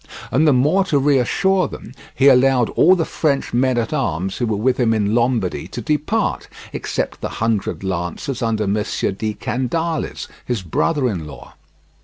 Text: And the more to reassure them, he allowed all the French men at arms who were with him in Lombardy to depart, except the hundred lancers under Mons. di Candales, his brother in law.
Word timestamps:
And 0.31 0.47
the 0.47 0.51
more 0.51 0.83
to 0.85 0.97
reassure 0.97 1.67
them, 1.67 1.93
he 2.15 2.27
allowed 2.27 2.71
all 2.71 2.95
the 2.95 3.05
French 3.05 3.53
men 3.53 3.77
at 3.77 3.93
arms 3.93 4.37
who 4.37 4.47
were 4.47 4.55
with 4.57 4.77
him 4.79 4.95
in 4.95 5.13
Lombardy 5.13 5.67
to 5.67 5.79
depart, 5.79 6.47
except 6.73 7.21
the 7.21 7.29
hundred 7.29 7.83
lancers 7.83 8.41
under 8.41 8.65
Mons. 8.65 8.99
di 9.19 9.35
Candales, 9.35 10.27
his 10.43 10.63
brother 10.63 11.07
in 11.07 11.27
law. 11.27 11.53